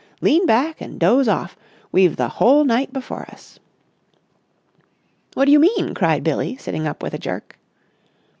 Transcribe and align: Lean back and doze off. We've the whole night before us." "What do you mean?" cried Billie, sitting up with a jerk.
Lean 0.19 0.47
back 0.47 0.81
and 0.81 0.99
doze 0.99 1.27
off. 1.27 1.55
We've 1.91 2.15
the 2.15 2.27
whole 2.27 2.63
night 2.65 2.91
before 2.91 3.27
us." 3.31 3.59
"What 5.35 5.45
do 5.45 5.51
you 5.51 5.59
mean?" 5.59 5.93
cried 5.93 6.23
Billie, 6.23 6.57
sitting 6.57 6.87
up 6.87 7.03
with 7.03 7.13
a 7.13 7.19
jerk. 7.19 7.59